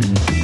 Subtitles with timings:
[0.00, 0.39] Mm-hmm.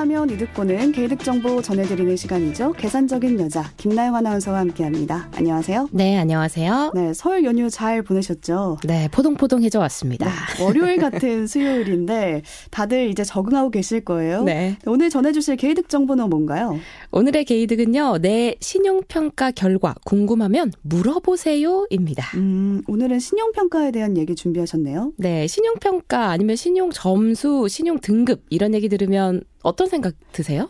[0.00, 2.72] 하면 이득 보는 개이득 정보 전해드리는 시간이죠.
[2.72, 5.28] 계산적인 여자 김나영 아나운서와 함께합니다.
[5.36, 5.90] 안녕하세요.
[5.92, 6.92] 네, 안녕하세요.
[6.94, 8.78] 네, 설 연휴 잘 보내셨죠?
[8.84, 10.26] 네, 포동포동해져 왔습니다.
[10.26, 14.42] 네, 월요일 같은 수요일인데 다들 이제 적응하고 계실 거예요.
[14.44, 14.78] 네.
[14.86, 16.78] 오늘 전해주실 개이득 정보는 뭔가요?
[17.10, 22.38] 오늘의 개이득은요, 내 신용평가 결과 궁금하면 물어보세요입니다.
[22.38, 25.12] 음, 오늘은 신용평가에 대한 얘기 준비하셨네요.
[25.18, 30.68] 네, 신용평가 아니면 신용점수, 신용등급 이런 얘기 들으면 어떤 생각 드세요?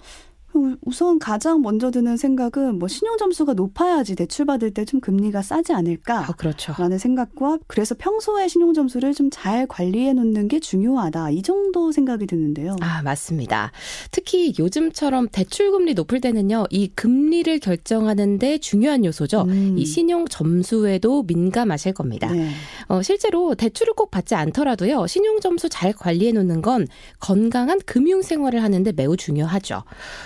[0.83, 5.73] 우선 가장 먼저 드는 생각은 뭐 신용 점수가 높아야지 대출 받을 때 좀 금리가 싸지
[5.73, 6.21] 않을까.
[6.29, 6.75] 아, 그렇죠.
[6.79, 11.31] 라는 생각과 그래서 평소에 신용 점수를 좀 잘 관리해 놓는 게 중요하다.
[11.31, 12.75] 이 정도 생각이 드는데요.
[12.81, 13.71] 아, 맞습니다.
[14.11, 16.67] 특히 요즘처럼 대출 금리 높을 때는요.
[16.71, 19.43] 이 금리를 결정하는데 중요한 요소죠.
[19.43, 19.77] 음.
[19.79, 22.33] 이 신용 점수에도 민감하실 겁니다.
[22.33, 22.51] 네.
[22.89, 25.07] 어, 실제로 대출을 꼭 받지 않더라도요.
[25.07, 26.87] 신용 점수 잘 관리해 놓는 건
[27.21, 29.85] 건강한 금융 생활을 하는데 매우 중요하죠.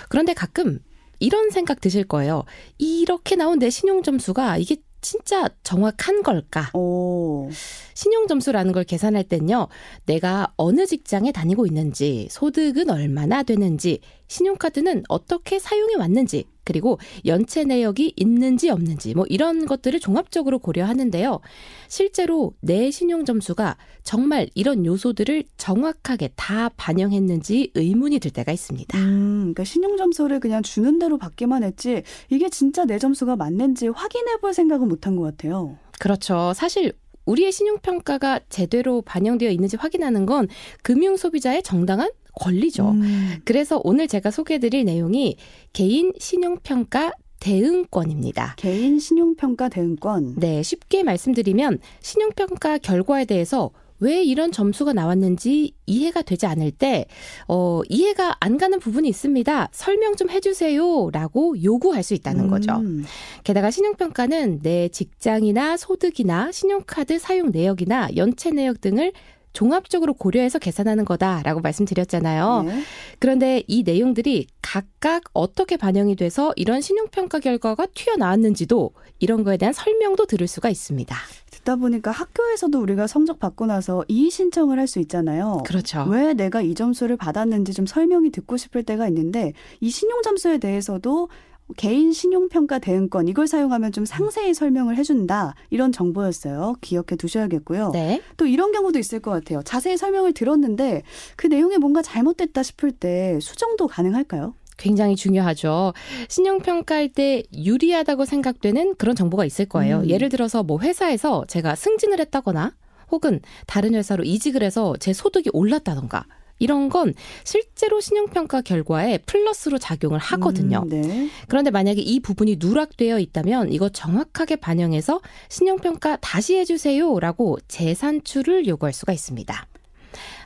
[0.09, 0.79] 그런데 가끔
[1.19, 2.43] 이런 생각 드실 거예요.
[2.77, 6.71] 이렇게 나온 내 신용 점수가 이게 진짜 정확한 걸까?
[6.73, 7.47] 오.
[7.93, 9.67] 신용 점수라는 걸 계산할 땐요.
[10.07, 18.13] 내가 어느 직장에 다니고 있는지, 소득은 얼마나 되는지, 신용카드는 어떻게 사용해 왔는지, 그리고 연체 내역이
[18.17, 21.39] 있는지 없는지 뭐 이런 것들을 종합적으로 고려하는데요.
[21.87, 28.97] 실제로 내 신용 점수가 정말 이런 요소들을 정확하게 다 반영했는지 의문이 들 때가 있습니다.
[28.97, 34.37] 음, 그러니까 신용 점수를 그냥 주는 대로 받기만 했지 이게 진짜 내 점수가 맞는지 확인해
[34.37, 35.77] 볼 생각은 못한 것 같아요.
[35.99, 36.51] 그렇죠.
[36.55, 36.91] 사실
[37.25, 40.47] 우리의 신용평가가 제대로 반영되어 있는지 확인하는 건
[40.83, 42.91] 금융 소비자의 정당한 권리죠.
[42.91, 43.37] 음.
[43.45, 45.37] 그래서 오늘 제가 소개해드릴 내용이
[45.73, 48.55] 개인 신용평가 대응권입니다.
[48.57, 50.35] 개인 신용평가 대응권.
[50.37, 57.05] 네, 쉽게 말씀드리면 신용평가 결과에 대해서 왜 이런 점수가 나왔는지 이해가 되지 않을 때,
[57.47, 59.69] 어, 이해가 안 가는 부분이 있습니다.
[59.71, 61.11] 설명 좀 해주세요.
[61.11, 62.73] 라고 요구할 수 있다는 거죠.
[62.73, 63.05] 음.
[63.43, 69.13] 게다가 신용평가는 내 직장이나 소득이나 신용카드 사용 내역이나 연체 내역 등을
[69.55, 72.63] 종합적으로 고려해서 계산하는 거다라고 말씀드렸잖아요.
[72.63, 72.83] 네.
[73.19, 80.25] 그런데 이 내용들이 각각 어떻게 반영이 돼서 이런 신용평가 결과가 튀어나왔는지도 이런 거에 대한 설명도
[80.25, 81.15] 들을 수가 있습니다.
[81.51, 85.63] 듣다 보니까 학교에서도 우리가 성적 받고 나서 이의 신청을 할 수 있잖아요.
[85.65, 86.05] 그렇죠.
[86.07, 91.29] 왜 내가 이 점수를 받았는지 좀 설명이 듣고 싶을 때가 있는데 이 신용 점수에 대해서도
[91.77, 96.75] 개인 신용평가 대응권 이걸 사용하면 좀 상세히 설명을 해준다 이런 정보였어요.
[96.81, 97.91] 기억해 두셔야겠고요.
[97.91, 98.21] 네.
[98.37, 99.61] 또 이런 경우도 있을 것 같아요.
[99.63, 101.01] 자세히 설명을 들었는데
[101.35, 104.53] 그 내용에 뭔가 잘못됐다 싶을 때 수정도 가능할까요?
[104.77, 105.93] 굉장히 중요하죠.
[106.27, 109.99] 신용평가할 때 유리하다고 생각되는 그런 정보가 있을 거예요.
[109.99, 110.09] 음.
[110.09, 112.73] 예를 들어서 뭐 회사에서 제가 승진을 했다거나
[113.11, 116.25] 혹은 다른 회사로 이직을 해서 제 소득이 올랐다던가
[116.59, 120.83] 이런 건 실제로 신용평가 결과에 플러스로 작용을 하거든요.
[120.83, 121.29] 음, 네.
[121.47, 129.13] 그런데 만약에 이 부분이 누락되어 있다면 이거 정확하게 반영해서 신용평가 다시 해주세요라고 재산출을 요구할 수가
[129.13, 129.67] 있습니다.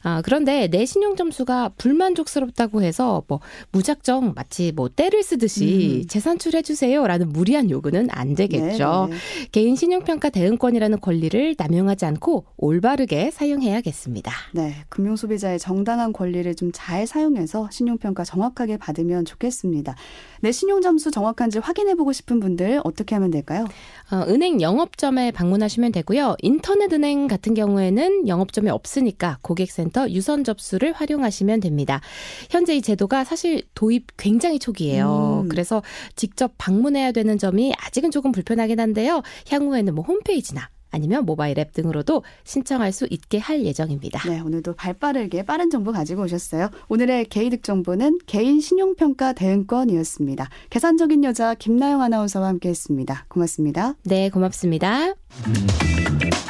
[0.03, 3.39] 아, 그런데 내 신용 점수가 불만족스럽다고 해서 뭐
[3.71, 6.07] 무작정 마치 뭐 때를 쓰듯이 음.
[6.07, 9.07] 재산출해 주세요라는 무리한 요구는 안 되겠죠.
[9.09, 9.19] 네네.
[9.19, 9.47] 네.
[9.51, 14.31] 개인 신용 평가 대응권이라는 권리를 남용하지 않고 올바르게 사용해야겠습니다.
[14.53, 19.95] 네, 금융 소비자의 정당한 권리를 좀 잘 사용해서 신용 평가 정확하게 받으면 좋겠습니다.
[20.41, 23.65] 내 신용 점수 정확한지 확인해 보고 싶은 분들 어떻게 하면 될까요?
[24.11, 26.35] 어, 은행 영업점에 방문하시면 되고요.
[26.41, 32.01] 인터넷 은행 같은 경우에는 영업점이 없으니까 고객 센터 센터 유선 접수를 활용하시면 됩니다.
[32.49, 35.41] 현재 이 제도가 사실 도입 굉장히 초기예요.
[35.43, 35.49] 음.
[35.49, 35.83] 그래서
[36.15, 39.21] 직접 방문해야 되는 점이 아직은 조금 불편하긴 한데요.
[39.49, 44.27] 향후에는 뭐 홈페이지나 아니면 모바일 앱 등으로도 신청할 수 있게 할 예정입니다.
[44.27, 46.69] 네, 오늘도 발빠르게 빠른 정보 가지고 오셨어요.
[46.87, 50.49] 오늘의 개이득 정보는 개인 신용평가 대응권이었습니다.
[50.71, 53.25] 계산적인 여자 김나영 아나운서와 함께했습니다.
[53.27, 53.93] 고맙습니다.
[54.03, 55.09] 네, 고맙습니다.
[55.09, 56.48] 음.